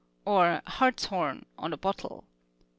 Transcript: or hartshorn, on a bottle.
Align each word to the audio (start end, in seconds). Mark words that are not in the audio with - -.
or 0.25 0.63
hartshorn, 0.65 1.45
on 1.59 1.71
a 1.73 1.77
bottle. 1.77 2.23